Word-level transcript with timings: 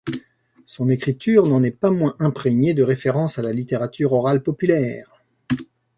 Son 0.65 0.89
écriture 0.89 1.45
n’en 1.45 1.61
est 1.61 1.69
pas 1.69 1.91
moins 1.91 2.15
imprégnée 2.17 2.73
de 2.73 2.81
références 2.81 3.37
à 3.37 3.43
la 3.43 3.53
littérature 3.53 4.13
orale 4.13 4.41
populaire. 4.41 5.21